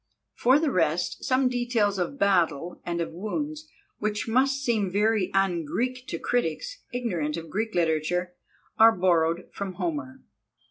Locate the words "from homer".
9.51-10.23